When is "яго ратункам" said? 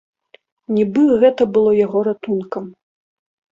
1.85-2.65